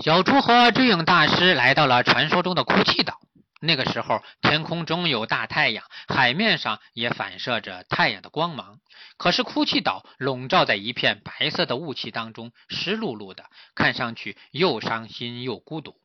[0.00, 3.18] 小猪和追影大师来到了传说中的哭泣岛。
[3.60, 8.78] 那个时候，天空中有大太阳，海面上也反射着太阳的光芒。
[9.16, 15.96] 可是，哭泣岛笼罩在一片白色的雾气当中，湿漉漉的，看上去又伤心又孤独。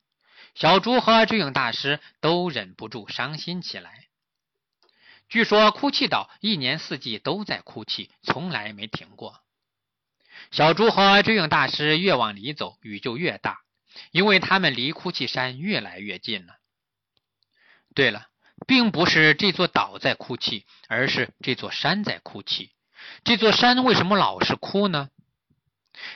[0.56, 4.08] 小猪和追影大师都忍不住伤心起来。
[5.30, 9.42] 据说，哭泣岛一年四季都在哭泣，从来没停过。
[10.50, 13.60] 小猪和追影大师越往里走，雨就越大，
[14.12, 16.56] 因为他们离哭泣山越来越近了。
[17.96, 18.28] 对了，
[18.66, 22.72] 并不是这座岛在哭泣，而是这座山在哭泣。
[23.24, 25.10] 这座山为什么老是哭呢？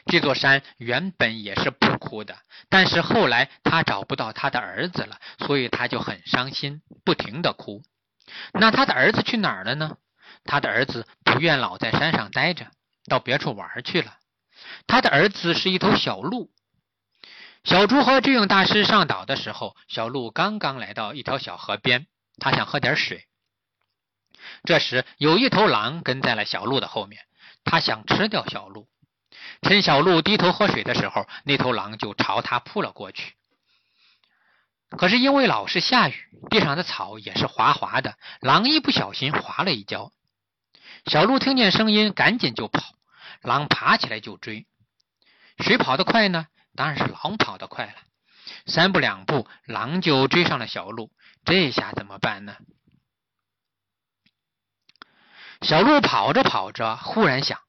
[0.07, 7.83] 这座山原本也是不哭的，但是后来他找不到他的儿子了，所以他就很伤心，不停的哭。
[8.53, 9.97] 那他的儿子去哪儿了呢？
[10.44, 12.71] 他的儿子不愿老在山上待着，
[13.05, 14.17] 到别处玩去了。
[14.88, 16.52] 他的儿子是一头小鹿。
[17.67, 23.28] 小猪和志勇大师上岛的时候，小鹿刚刚来到一条小河边，他想喝点水。
[24.64, 27.22] 这时，有一头狼跟在了小鹿的后面，
[27.66, 28.88] 他想吃掉小鹿。
[29.64, 33.33] 趁小鹿低头喝水的时候，那头狼就朝他扑了过去。
[34.91, 36.16] 可是因为老是下雨，
[36.50, 40.13] 地上的草也是滑滑的，狼一不小心滑了一跤。
[41.06, 42.95] 小鹿听见声音，赶紧就跑，
[43.41, 44.66] 狼爬起来就追。
[45.59, 46.47] 谁跑得快呢？
[46.78, 47.95] 当然是狼跑得快了，
[48.67, 51.11] 三步两步，狼就追上了小鹿。
[51.44, 52.56] 这下怎么办呢？
[55.61, 57.59] 小鹿跑着跑着，忽然想：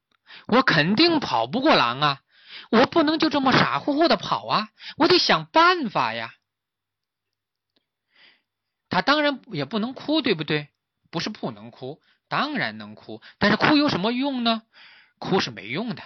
[0.45, 2.21] 我肯定跑不过狼啊！
[2.69, 4.69] 我不能就这么傻乎乎的跑啊！
[4.95, 6.35] 我得想办法呀！
[8.89, 10.69] 他当然也不能哭，对不对？
[11.09, 14.61] 不是不能哭，当然能哭，但是哭有什么用呢？
[15.17, 16.03] 哭是没用的。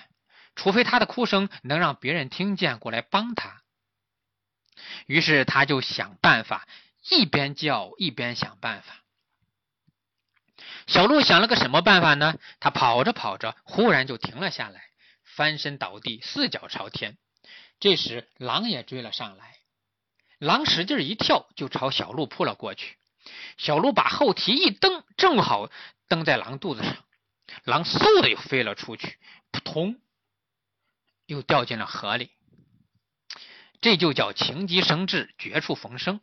[0.55, 3.61] 除非他的哭声能让别人听见过来帮他，
[5.07, 6.67] 于是他就想办法，
[7.09, 9.01] 一边叫一边想办法。
[10.85, 12.37] 小鹿想了个什么办法呢？
[12.59, 14.83] 他跑着跑着，忽然就停了下来，
[15.23, 17.17] 翻身倒地，四脚朝天。
[17.79, 19.57] 这时狼也追了上来，
[20.39, 22.97] 狼使劲一跳，就朝小鹿扑了过去。
[23.57, 25.69] 小鹿把后蹄一蹬，正好
[26.07, 26.97] 蹬在狼肚子上，
[27.63, 29.17] 狼嗖的又飞了出去，
[29.51, 29.99] 扑通。
[31.25, 32.31] 又掉进了河里，
[33.81, 36.21] 这就叫情急生智，绝处逢生。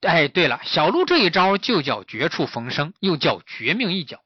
[0.00, 4.22] 哎，对了，小鹿这一招就叫绝处逢生，又叫绝命一脚。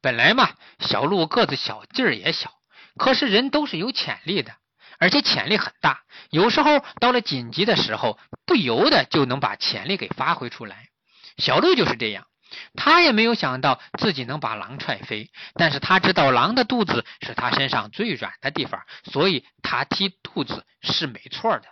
[0.00, 2.52] 本来嘛，小鹿个子小，劲儿也小，
[2.96, 4.54] 可是人都是有潜力的，
[4.98, 6.04] 而且潜力很大。
[6.30, 10.90] 有时候到了紧急的时候，不由得就能把潜力给发挥出来。
[11.38, 12.28] 小鹿就是这样。
[12.74, 21.68] 他也没有想到自己能把狼踹飞，但是他知道狼的肚子是他身上最软的地方，所以他踢肚子是没错的。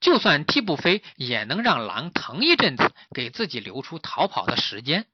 [0.00, 5.06] 就算踢不飞，也能让狼疼一阵子，给自己留出逃跑的时间。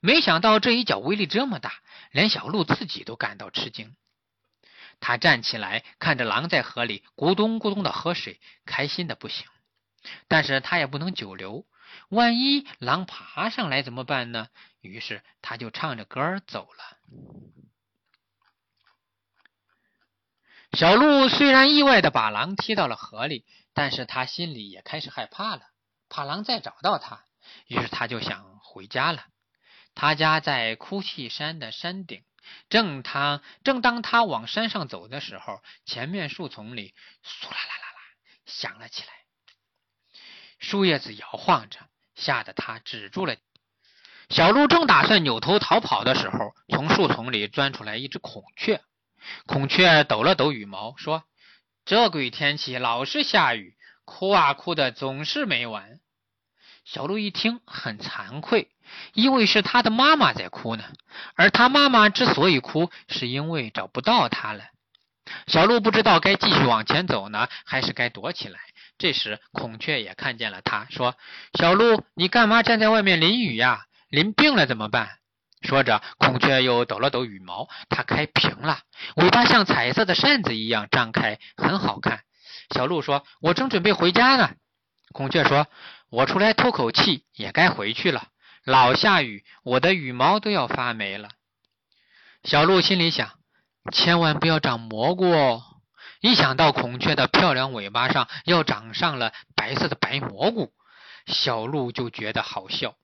[0.00, 1.72] 没想到这一脚威力这么大，
[2.10, 3.96] 连小鹿自己都感到吃惊。
[5.00, 9.46] 他站起来，看着狼在河里咕咚咕咚的喝水，开心的不行。
[10.26, 11.64] 但是他也不能久留。
[12.08, 14.48] 万一狼爬上来怎么办呢？
[14.80, 16.98] 于是他就唱着歌走了。
[20.72, 25.62] 小鹿虽然意外的把狼踢到了河里，但是他心里也开始害怕了，
[26.08, 27.24] 怕狼再找到他。
[27.66, 29.24] 于是他就想回家了。
[29.94, 32.22] 他家在哭泣山的山顶。
[32.70, 38.00] 正他正当他往山上走的时候，前面树丛里唰啦啦啦啦
[38.46, 39.17] 响了起来。
[40.58, 41.78] 树叶子摇晃着，
[42.14, 43.36] 吓得他止住了。
[44.28, 48.82] 小鹿正打算扭头逃跑的时候，从树丛里钻出来一只孔雀。
[49.46, 51.24] 孔雀抖了抖羽毛，说
[51.86, 53.74] ：“这鬼天气老是下雨，
[54.04, 56.00] 哭啊哭的总是没完。”
[56.84, 58.68] 小鹿一听很惭愧，
[59.12, 60.84] 因为是他的妈妈在哭呢。
[61.34, 64.64] 而他妈妈之所以哭，是因为找不到他了。
[65.46, 68.58] 小鹿不知道该继续往前走呢，还是该躲起来。
[68.98, 71.16] 这时，孔雀也看见了他，说
[71.58, 73.86] ：“小鹿，你干嘛站在外面淋雨呀？
[74.08, 75.18] 淋病了怎么办？”
[75.62, 78.80] 说着，孔雀又抖了抖羽毛，它开屏了，
[79.16, 82.20] 尾巴像彩色的扇子一样张开，很好看。
[82.74, 84.50] 小鹿说：“我正准备回家呢。”
[85.12, 85.66] 孔雀说
[86.10, 88.28] ：“我出来透口气，也该回去了。
[88.64, 91.30] 老下雨，我的羽毛都要发霉了。”
[92.44, 93.30] 小鹿心里想
[93.92, 95.64] ：“千万不要长蘑菇哦。”
[96.20, 100.72] 一想到孔雀的漂亮尾巴上要长上了白色的白蘑菇，
[101.26, 102.96] 小鹿就觉得好笑。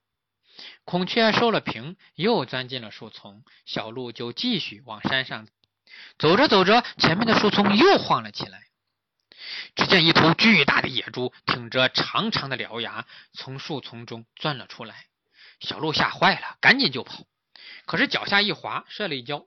[0.85, 5.47] 孔雀收了屏，又钻进了树丛，小鹿就继续往山上。
[6.19, 8.63] 走着走着，前面的树丛又晃了起来。
[9.77, 15.07] 只见一头巨大的野猪挺着长长的獠牙从树丛中钻了出来。
[15.61, 17.25] 小鹿吓坏了，赶紧就跑，
[17.87, 19.47] 可是脚下一滑，摔了一跤。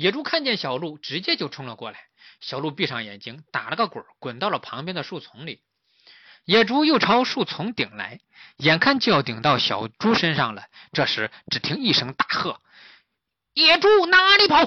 [0.00, 2.00] 野猪看见小鹿，直接就冲了过来。
[2.40, 5.60] 小鹿闭上眼睛，打了个滚，滚到了旁边的树丛里。
[6.46, 8.18] 野猪又朝树丛顶来，
[8.56, 10.64] 眼看就要顶到小猪身上了。
[10.94, 12.62] 这时，只听一声大喝
[13.52, 14.66] ：“野猪哪里跑！”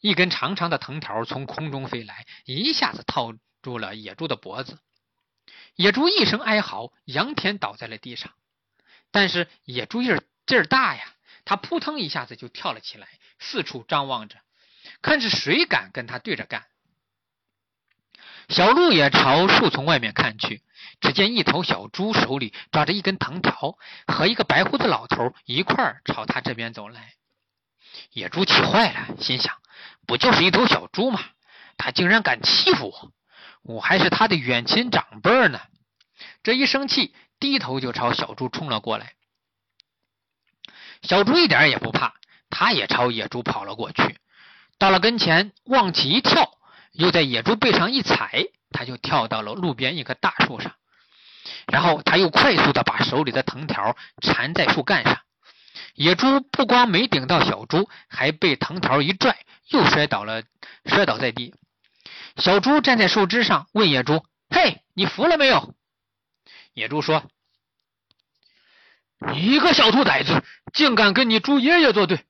[0.00, 3.32] 一根长长的藤条从空中飞来，一下子套
[3.62, 4.78] 住了野猪的脖子。
[5.76, 8.30] 野猪一声哀嚎，仰天倒在了地上。
[9.10, 11.02] 但是野猪劲儿劲儿大呀，
[11.46, 13.08] 它扑腾一下子就跳了起来，
[13.42, 14.38] 四处张望着，
[15.02, 16.64] 看是谁敢跟他对着干。
[18.48, 20.62] 小鹿也朝树丛外面看去，
[21.00, 27.14] 只见一头小猪手里抓着一根藤条，和一个白胡子老头一块儿朝他这边走来。
[28.12, 29.60] 野猪气坏了，心想：
[30.06, 31.20] 不就是一头小猪吗？
[31.76, 33.12] 他竟然敢欺负我！
[33.62, 35.60] 我还是他的远亲长辈呢！
[36.42, 39.14] 这一生气，低头就朝小猪冲了过来。
[41.02, 42.14] 小猪一点也不怕，
[42.62, 44.16] 他也朝野猪跑了过去。
[44.78, 46.48] 到了跟前，往起一跳。
[46.92, 50.72] 又在野猪背上一踩，他就跳到了路边一棵大树上，
[51.66, 55.18] 然后他又快速的把手里的藤条缠在树干上。
[55.94, 59.38] 野猪不光没顶到小猪，还被藤条一拽，
[59.70, 60.44] 又摔倒了，
[60.84, 61.52] 摔倒在地。
[62.36, 64.24] 小猪站在树枝上，问野猪
[64.54, 65.74] ：“嘿，你服了没有？”
[66.74, 67.24] 野猪说
[69.34, 72.24] ：“你个小兔崽子，竟敢跟你猪爷爷作对！”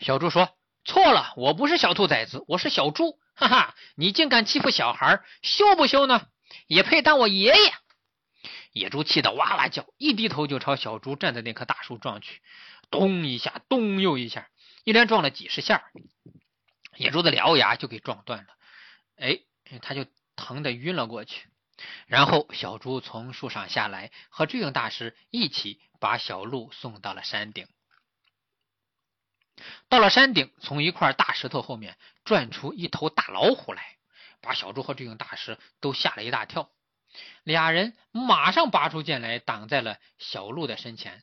[0.00, 6.26] 小猪说：“错了，我不是小兔崽子，我是小猪。”哈哈，你竟敢欺负小孩，羞不羞呢？
[6.66, 7.74] 也配当我爷爷？
[8.72, 12.40] 野猪气得哇哇叫，一低头就朝小猪站在那棵大树撞去，
[12.90, 14.48] 咚一下，咚又一下，
[14.84, 15.84] 一连撞了几十下，
[16.96, 18.54] 野猪的獠牙就给撞断了。
[19.16, 19.40] 哎，
[19.82, 21.46] 他就疼得晕了过去。
[22.06, 27.66] 然后小猪从树上下来，和智勇大师一起把小鹿送到了山顶。
[29.88, 33.96] 到了山顶，从一块大石头后面转出一头大老虎来，
[34.40, 36.70] 把小猪和智勇大师都吓了一大跳。
[37.42, 41.22] 俩人马上拔出剑来，挡在了小鹿的身前。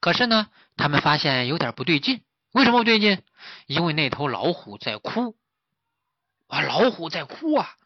[0.00, 2.22] 可是呢，他们发现有点不对劲。
[2.50, 3.22] 为什么不对劲？
[3.66, 5.36] 因为那头老虎在哭
[6.48, 6.60] 啊！
[6.60, 7.76] 老虎在哭啊！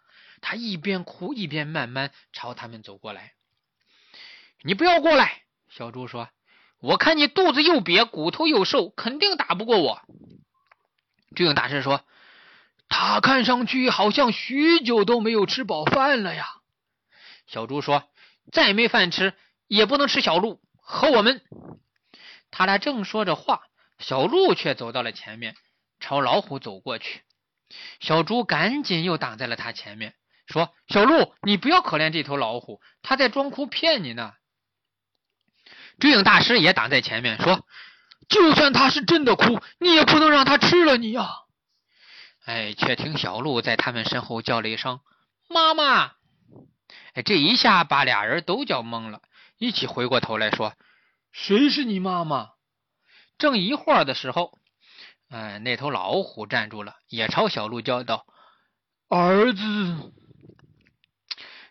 [0.40, 3.34] 他一边哭一边慢慢朝他们走过来。
[4.62, 5.42] 你不要过来！
[5.68, 6.28] 小猪说。
[6.80, 10.02] 我看你肚子又瘪，骨头又瘦，肯定打不过我。
[11.34, 12.04] 追影大师说
[12.88, 16.46] ：“他看上去好像许久都没有吃饱饭了呀。”
[17.46, 18.08] 小猪说
[18.52, 19.34] ：“再没饭吃，
[19.66, 21.42] 也不能吃小鹿和我们。”
[22.50, 23.62] 他俩正说着话，
[23.98, 25.54] 小鹿却走到了前面，
[25.98, 27.22] 朝老虎走过去。
[28.00, 30.14] 小猪赶紧又挡在了他前面，
[30.46, 34.32] 说：“小鹿，你不要可怜这头老虎，他在装哭骗你呢。”
[35.98, 37.66] 追影大师也挡在前面，说
[38.28, 41.28] ：“就算他是真的哭，你也不能让他吃了你呀！”
[42.44, 45.00] 哎，却听小鹿在他们身后叫了一声
[45.48, 46.12] “妈妈”，
[47.14, 49.20] 哎，这一下把俩人都叫懵了，
[49.58, 50.74] 一起回过头来说
[51.32, 52.50] ：“谁是你妈妈？”
[53.38, 54.58] 正疑惑的时候，
[55.28, 58.26] 哎，那头老虎站住了，也朝小鹿叫道
[59.08, 60.12] ：“儿子。”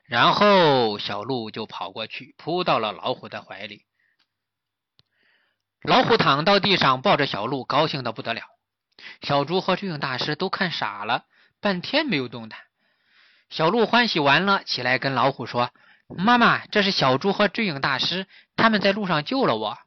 [0.05, 3.85] 然后小鹿就跑过去，扑到了老虎的怀里。
[5.88, 8.42] 老虎躺到地上，抱着小鹿，高兴的不得了。
[9.22, 11.25] 小猪和追影大师都看傻了，
[11.62, 12.60] 半天没有动弹。
[13.50, 15.72] 小鹿欢喜完了，起来跟老虎说
[16.10, 18.25] ：“妈妈，这是小猪和追影大师，
[18.56, 19.77] 他们在路上救了我。”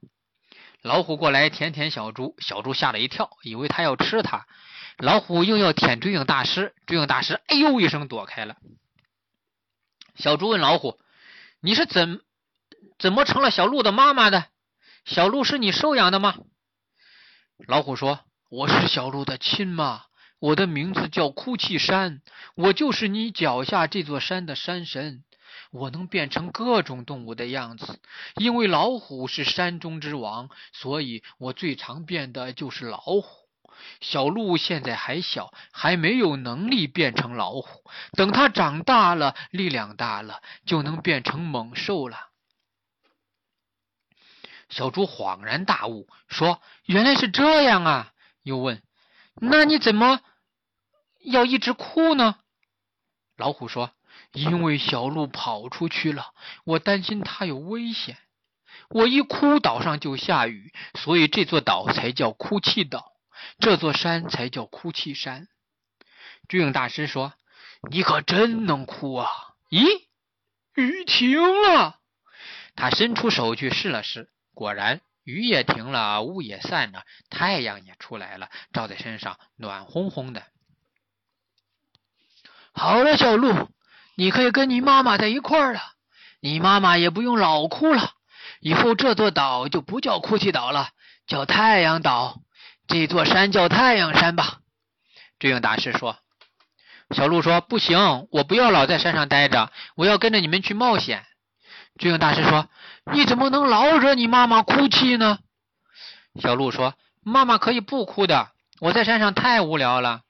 [0.83, 4.47] 老虎过来舔舔小猪，小猪吓了一跳，以为他要吃它。
[4.99, 8.57] 老虎又要舔追影大师，追影大师哎呦一声躲开了。
[10.15, 11.01] 小猪问老虎
[11.61, 12.21] ：“你是怎
[12.99, 14.45] 怎么成了小鹿的妈妈的？”
[15.09, 16.35] 小鹿是你收养的吗？
[17.67, 18.21] 老虎说
[18.53, 20.03] ：“我是小鹿的亲妈，
[20.39, 22.21] 我的名字叫哭泣山，
[22.55, 25.25] 我就是你脚下这座山的山神。
[25.71, 28.01] 我能变成各种动物的样子，
[28.37, 33.25] 因为老虎是山中之王，所以我最常变的就是老虎。
[34.03, 42.29] 小鹿现在还小，还没有能力变成老虎，等它长大了，力量大了，就能变成猛兽了。”
[44.69, 48.83] 小猪恍然大悟，说：“原来是这样啊！”又问
[49.41, 50.21] ：“那你怎么
[51.21, 52.37] 要一直哭呢？”
[53.37, 53.93] 老虎说
[54.33, 56.35] ：“因为小鹿跑出去了，
[56.65, 58.19] 我担心它有危险。
[58.91, 63.13] 我一哭，岛上就下雨，所以这座岛才叫哭泣岛。
[63.59, 65.49] 这座山才叫哭泣山。
[66.49, 67.33] 巨影大师说
[67.91, 69.31] ：“你可真能哭啊！”
[69.71, 70.07] 咦，
[70.75, 71.99] 雨停了。
[72.75, 80.43] 他伸出手去试了试，果然雨也停了，雾也散了，太阳也出来了，照在身上暖烘烘的。
[82.73, 83.71] 好了，小鹿，
[84.17, 85.81] 你可以跟你妈妈在一块儿了。
[86.41, 88.15] 你妈妈也不用老哭了。
[88.59, 90.89] 以后这座岛就不叫哭泣岛了，
[91.29, 92.41] 叫太阳岛。
[92.89, 94.59] 这座山叫太阳山吧。
[95.39, 96.19] 智影大师说。
[97.15, 101.25] 小鹿说：“不行，我不要老在山上待着，我要跟着你们去冒险。”
[101.99, 102.69] 军用大师说
[103.13, 105.39] ：“你怎么能老惹你妈妈哭泣呢？”
[106.41, 108.49] 小鹿说：“妈妈可以不哭的，
[108.81, 110.23] 我在山上太无聊了。”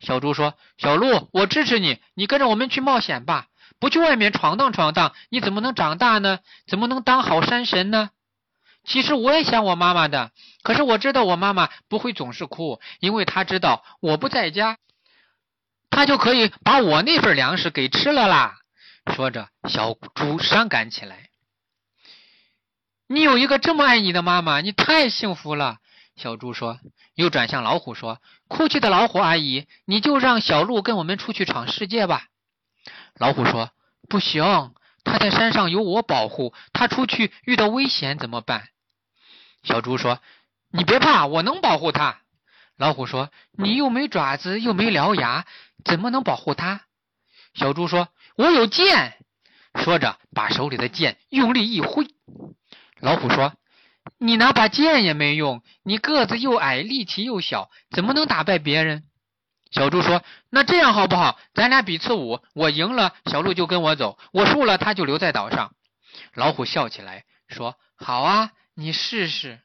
[0.00, 3.46] 小猪说：“小鹿，我支持你，你跟着我们去冒险吧。
[3.80, 6.38] 不去外面闯荡闯荡，你怎么能长大呢？
[6.66, 8.10] 怎么能当好山神呢？”
[8.84, 10.30] 其实我也想我妈妈的，
[10.62, 14.76] 可是我知道我妈妈不会总是哭，因为她知道我不在家。
[15.88, 18.58] 她就可以把我那份粮食给吃了啦。
[19.12, 21.28] 说着，小猪伤感起来。
[23.06, 25.78] 你有一个这么爱你的妈妈，你太幸福了。
[26.16, 26.78] 小猪说，
[27.14, 32.28] 又转向老虎说：“哭泣的老虎阿姨，你就让小鹿跟我们出去闯世界吧。”
[33.18, 33.70] 老虎说
[34.08, 38.68] ：“不行，他在山上有我保护，他出去遇到危险怎么办？”
[39.62, 40.20] 小猪说
[40.72, 42.20] ：“你别怕，我能保护他。”
[42.76, 45.46] 老虎说：“你又没爪子，又没獠牙，
[45.84, 46.83] 怎么能保护它？”
[47.54, 49.16] 小猪说：“我有剑。”
[49.74, 52.06] 说着，把手里的剑用力一挥。
[53.00, 53.54] 老虎说
[54.18, 59.04] ：“你拿把剑也没用，你个子又矮，力气又小，怎么能打败别人？”
[59.72, 61.38] 小猪说：“那这样好不好？
[61.54, 65.74] 咱俩比次武，我赢了，小鹿就跟我走；我输了，他就留在岛上。”
[66.34, 69.60] 老虎笑起来说：“好啊，你试试。”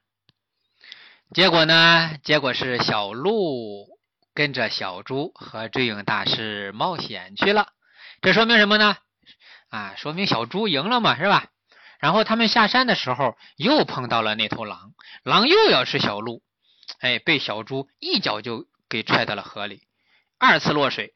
[1.31, 2.17] 结果呢？
[2.24, 3.88] 结果是小鹿
[4.34, 7.67] 跟着小猪和追影大师冒险去了。
[8.22, 8.98] 这说明什么呢？
[9.70, 11.48] 啊，说明小猪赢了嘛，是吧？
[12.00, 16.42] 然后他们下山的时候又碰到了那头狼，狼又要吃小鹿，
[17.02, 19.84] 哎，被小猪一脚就给踹到了河里，
[20.38, 21.14] 二次落水。